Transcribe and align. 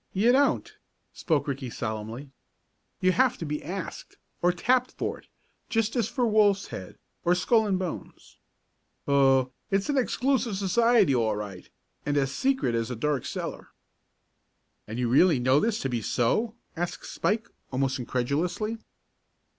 "You 0.13 0.31
don't," 0.31 0.73
spoke 1.13 1.47
Ricky 1.47 1.69
solemnly. 1.69 2.31
"You 3.01 3.11
have 3.11 3.37
to 3.37 3.45
be 3.45 3.63
asked, 3.63 4.17
or 4.41 4.51
tapped 4.51 4.93
for 4.93 5.19
it, 5.19 5.27
just 5.69 5.95
as 5.95 6.09
for 6.09 6.25
Wolf's 6.25 6.69
Head, 6.69 6.97
or 7.23 7.35
Skull 7.35 7.67
and 7.67 7.77
Bones. 7.77 8.37
Oh, 9.07 9.51
it's 9.69 9.89
an 9.89 9.99
exclusive 9.99 10.57
society 10.57 11.13
all 11.13 11.35
right, 11.35 11.69
and 12.03 12.17
as 12.17 12.31
secret 12.31 12.73
as 12.73 12.89
a 12.89 12.95
dark 12.95 13.27
cellar." 13.27 13.67
"And 14.87 14.97
you 14.97 15.07
really 15.07 15.37
know 15.37 15.59
this 15.59 15.79
to 15.81 15.87
be 15.89 16.01
so?" 16.01 16.55
asked 16.75 17.05
Spike, 17.05 17.47
almost 17.71 17.99
incredulously. 17.99 18.79